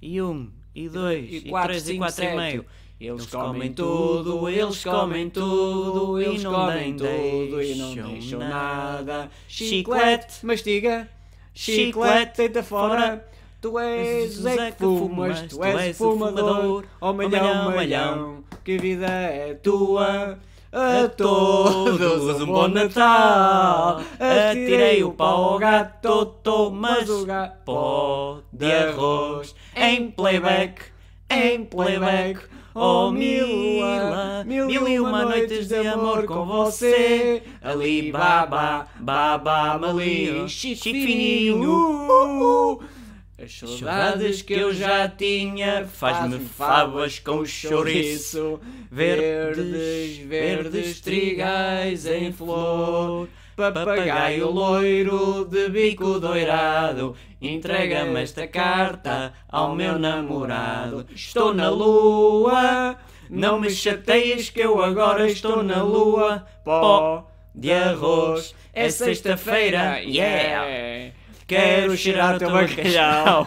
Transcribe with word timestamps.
e 0.00 0.20
2, 0.20 0.48
e 0.74 0.88
3, 0.88 1.88
e 1.88 1.98
4 1.98 2.24
e 2.24 2.36
meio. 2.36 2.66
Eles 2.98 3.26
comem 3.26 3.74
tudo, 3.74 4.48
eles 4.48 4.82
comem 4.82 5.28
tudo, 5.28 6.18
eles 6.18 6.44
comem 6.44 6.96
tudo 6.96 7.62
e 7.62 7.74
não 7.74 7.94
deixam 7.94 8.38
nada. 8.40 9.30
Chiclete, 9.46 10.46
mastiga, 10.46 11.08
chiclete, 11.54 12.38
deita 12.38 12.62
fora. 12.62 13.22
Tu 13.60 13.78
és 13.78 14.32
Zé 14.32 14.70
que 14.70 14.78
fumas, 14.78 15.42
tu 15.42 15.64
és 15.64 15.98
o 15.98 16.10
fumador, 16.12 16.84
oh 17.00 17.12
malhão, 17.12 17.70
malhão, 17.70 18.44
que 18.64 18.78
vida 18.78 19.06
é 19.06 19.54
tua. 19.54 20.38
A 20.72 21.08
todos 21.08 22.40
um 22.42 22.46
bom 22.46 22.68
Natal. 22.68 24.00
Atirei 24.18 25.02
o 25.04 25.12
pau 25.12 25.52
ao 25.52 25.58
gato, 25.58 26.70
mas 26.72 27.08
o 27.08 27.24
gato 27.24 27.56
pó 27.64 28.40
de 28.52 28.72
arroz 28.72 29.54
em 29.74 30.10
playback, 30.10 30.82
em 31.30 31.64
playback. 31.64 32.40
Oh 32.78 33.10
Mila, 33.10 34.44
mil 34.44 34.86
e 34.86 35.00
uma 35.00 35.24
noites 35.24 35.68
de 35.68 35.76
amor 35.76 36.26
com 36.26 36.44
você. 36.44 37.42
Ali 37.62 38.12
baba, 38.12 38.86
baba, 39.00 39.78
mali, 39.78 40.46
chique 40.46 40.92
fininho. 40.92 41.95
As 43.46 43.52
saudades 43.52 44.42
que 44.42 44.54
eu 44.54 44.74
já 44.74 45.08
tinha 45.08 45.86
Faz-me 45.86 46.40
favas 46.40 47.20
com 47.20 47.46
chouriço. 47.46 48.58
Verdes, 48.90 50.16
verdes 50.16 51.00
trigais 51.00 52.06
em 52.06 52.32
flor. 52.32 53.28
Papagaio 53.54 54.50
loiro 54.50 55.44
de 55.44 55.68
bico 55.68 56.18
doirado 56.18 57.14
Entrega-me 57.40 58.20
esta 58.20 58.48
carta 58.48 59.32
ao 59.48 59.76
meu 59.76 59.96
namorado. 59.96 61.06
Estou 61.14 61.54
na 61.54 61.68
lua 61.68 62.96
Não 63.30 63.60
me 63.60 63.70
chateias 63.70 64.50
que 64.50 64.60
eu 64.60 64.82
agora 64.82 65.30
estou 65.30 65.62
na 65.62 65.84
lua. 65.84 66.44
Pó 66.64 67.30
de 67.54 67.72
arroz 67.72 68.56
É 68.72 68.90
sexta-feira, 68.90 70.00
yeah! 70.00 71.14
Quero 71.46 71.96
cheirar 71.96 72.36
o 72.36 72.38
teu 72.38 72.50
bacalhau. 72.50 73.46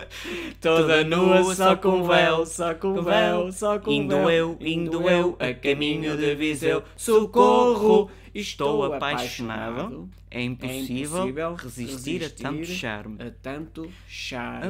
Toda 0.60 1.02
nua, 1.02 1.54
só 1.54 1.74
com 1.76 2.04
véu, 2.04 2.46
só 2.46 2.74
com 2.74 3.02
véu, 3.02 3.50
só 3.50 3.78
com 3.78 3.90
Indo 3.90 4.16
véu 4.16 4.30
eu, 4.30 4.56
indo 4.60 5.08
eu, 5.08 5.36
a 5.40 5.52
caminho 5.52 6.16
de 6.16 6.34
Viseu. 6.36 6.84
Socorro, 6.96 8.08
estou 8.32 8.84
apaixonado. 8.84 10.08
É 10.30 10.40
impossível, 10.40 11.26
impossível 11.26 11.54
resistir, 11.56 12.24
a 12.24 12.30
tanto 12.30 12.58
resistir 12.58 12.78
charme. 12.78 13.16
A 13.18 13.30
tanto 13.42 13.90
charme. 14.06 14.68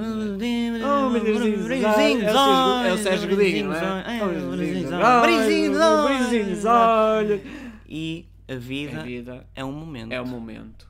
Oh, 0.83 1.07
Oh, 1.07 1.11
meu 1.11 1.21
Deus, 1.23 1.71
é 1.71 2.93
o 2.95 2.99
Sérgio 2.99 3.29
Godinho, 3.29 3.69
não 3.69 3.75
é? 3.75 4.21
Oh, 4.23 4.57
Deus, 4.57 4.91
olha, 4.91 6.17
Brisinhos, 6.19 6.65
olha. 6.65 7.43
E 7.87 8.27
a 8.49 8.55
A 8.55 8.57
vida 8.57 9.03
vida 9.03 9.47
é 9.55 9.63
um 9.63 9.73
momento. 9.73 10.13
é 10.13 10.21
o 10.21 10.27
momento. 10.27 10.90